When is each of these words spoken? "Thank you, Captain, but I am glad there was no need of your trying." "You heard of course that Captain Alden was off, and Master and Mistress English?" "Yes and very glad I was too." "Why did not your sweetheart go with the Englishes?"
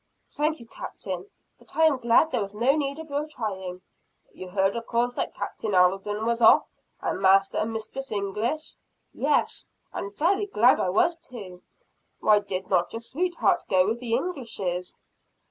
"Thank 0.31 0.59
you, 0.59 0.65
Captain, 0.67 1.29
but 1.59 1.75
I 1.75 1.83
am 1.83 1.99
glad 1.99 2.31
there 2.31 2.41
was 2.41 2.55
no 2.55 2.75
need 2.75 2.97
of 2.97 3.11
your 3.11 3.27
trying." 3.27 3.81
"You 4.33 4.49
heard 4.49 4.75
of 4.75 4.87
course 4.87 5.13
that 5.13 5.35
Captain 5.35 5.75
Alden 5.75 6.25
was 6.25 6.41
off, 6.41 6.67
and 7.01 7.21
Master 7.21 7.57
and 7.59 7.71
Mistress 7.71 8.11
English?" 8.11 8.73
"Yes 9.13 9.67
and 9.93 10.11
very 10.15 10.47
glad 10.47 10.79
I 10.79 10.89
was 10.89 11.15
too." 11.17 11.61
"Why 12.19 12.39
did 12.39 12.67
not 12.67 12.91
your 12.93 12.99
sweetheart 12.99 13.63
go 13.69 13.85
with 13.89 13.99
the 13.99 14.15
Englishes?" 14.15 14.97